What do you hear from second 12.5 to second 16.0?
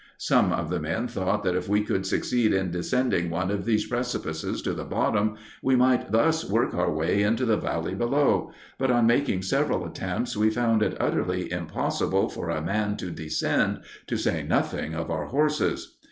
man to descend, to say nothing of our horses.